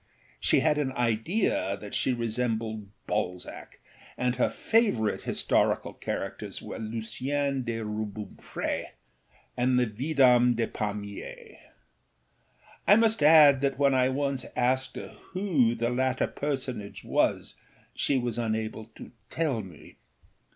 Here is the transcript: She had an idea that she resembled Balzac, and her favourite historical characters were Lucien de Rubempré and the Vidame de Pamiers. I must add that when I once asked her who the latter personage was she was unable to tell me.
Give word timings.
She 0.39 0.61
had 0.61 0.79
an 0.79 0.93
idea 0.93 1.77
that 1.77 1.93
she 1.93 2.11
resembled 2.11 2.87
Balzac, 3.05 3.79
and 4.17 4.35
her 4.37 4.49
favourite 4.49 5.21
historical 5.21 5.93
characters 5.93 6.59
were 6.59 6.79
Lucien 6.79 7.61
de 7.63 7.81
Rubempré 7.83 8.85
and 9.55 9.77
the 9.77 9.85
Vidame 9.85 10.55
de 10.55 10.65
Pamiers. 10.65 11.57
I 12.87 12.95
must 12.95 13.21
add 13.21 13.61
that 13.61 13.77
when 13.77 13.93
I 13.93 14.09
once 14.09 14.43
asked 14.55 14.95
her 14.95 15.09
who 15.33 15.75
the 15.75 15.91
latter 15.91 16.25
personage 16.25 17.03
was 17.03 17.57
she 17.93 18.17
was 18.17 18.39
unable 18.39 18.85
to 18.95 19.11
tell 19.29 19.61
me. 19.61 19.97